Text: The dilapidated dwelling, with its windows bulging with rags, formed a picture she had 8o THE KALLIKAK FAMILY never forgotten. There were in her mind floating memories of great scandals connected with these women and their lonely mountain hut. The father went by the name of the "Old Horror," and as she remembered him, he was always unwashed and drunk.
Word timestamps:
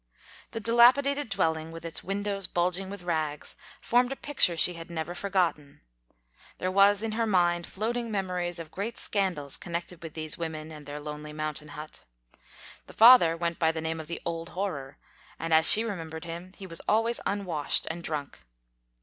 The 0.49 0.59
dilapidated 0.59 1.29
dwelling, 1.29 1.71
with 1.71 1.85
its 1.85 2.03
windows 2.03 2.47
bulging 2.47 2.89
with 2.89 3.03
rags, 3.03 3.55
formed 3.81 4.11
a 4.11 4.15
picture 4.15 4.57
she 4.57 4.73
had 4.73 4.87
8o 4.87 4.87
THE 4.87 4.87
KALLIKAK 4.87 4.87
FAMILY 4.87 4.95
never 4.95 5.13
forgotten. 5.15 5.81
There 6.57 6.71
were 6.71 6.95
in 7.03 7.11
her 7.11 7.27
mind 7.27 7.67
floating 7.67 8.09
memories 8.09 8.57
of 8.57 8.71
great 8.71 8.97
scandals 8.97 9.57
connected 9.57 10.01
with 10.01 10.15
these 10.15 10.39
women 10.39 10.71
and 10.71 10.87
their 10.87 10.99
lonely 10.99 11.33
mountain 11.33 11.67
hut. 11.77 12.05
The 12.87 12.93
father 12.93 13.37
went 13.37 13.59
by 13.59 13.71
the 13.71 13.79
name 13.79 13.99
of 13.99 14.07
the 14.07 14.19
"Old 14.25 14.49
Horror," 14.57 14.97
and 15.37 15.53
as 15.53 15.69
she 15.71 15.83
remembered 15.83 16.25
him, 16.25 16.53
he 16.57 16.65
was 16.65 16.81
always 16.87 17.19
unwashed 17.27 17.85
and 17.91 18.01
drunk. 18.03 18.39